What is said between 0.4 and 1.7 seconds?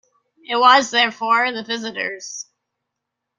It was, therefore, the